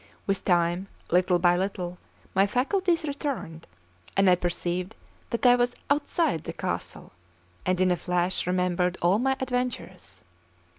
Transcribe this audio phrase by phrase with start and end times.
[0.25, 1.99] With time, little by little,
[2.33, 3.67] my faculties returned,
[4.17, 4.95] and I perceived
[5.29, 7.11] that I was outside the castle,
[7.67, 10.23] and in a flash remembered all my adventures.